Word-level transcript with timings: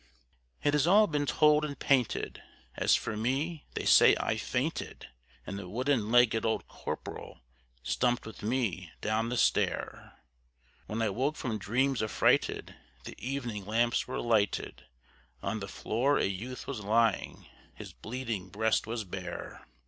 It 0.63 0.73
has 0.73 0.87
all 0.87 1.05
been 1.05 1.27
told 1.27 1.63
and 1.63 1.77
painted; 1.77 2.41
as 2.75 2.95
for 2.95 3.15
me, 3.15 3.65
they 3.75 3.85
say 3.85 4.15
I 4.19 4.35
fainted, 4.35 5.09
And 5.45 5.59
the 5.59 5.69
wooden 5.69 6.09
legged 6.11 6.43
old 6.43 6.67
Corporal 6.67 7.41
stumped 7.83 8.25
with 8.25 8.41
me 8.41 8.91
down 9.01 9.29
the 9.29 9.37
stair: 9.37 10.13
When 10.87 11.03
I 11.03 11.09
woke 11.11 11.35
from 11.35 11.59
dreams 11.59 12.01
affrighted 12.01 12.73
the 13.03 13.13
evening 13.19 13.63
lamps 13.67 14.07
were 14.07 14.19
lighted, 14.19 14.87
On 15.43 15.59
the 15.59 15.67
floor 15.67 16.17
a 16.17 16.25
youth 16.25 16.65
was 16.65 16.79
lying; 16.79 17.45
his 17.75 17.93
bleeding 17.93 18.49
breast 18.49 18.87
was 18.87 19.03
bare. 19.03 19.63